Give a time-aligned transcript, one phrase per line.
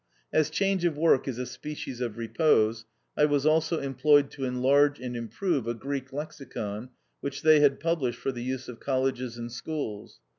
[0.33, 4.99] As change of work is a species of repose, I was also employed to enlarge
[4.99, 6.89] and improve a Greek lexicon
[7.19, 10.19] which they had published "for the use of colleges and schools."